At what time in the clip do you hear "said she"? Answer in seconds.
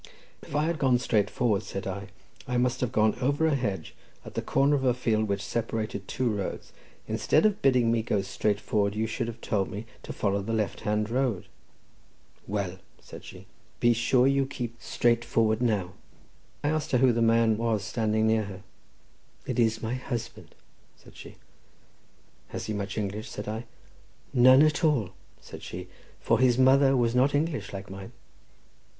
12.99-13.45, 20.97-21.35, 25.41-25.89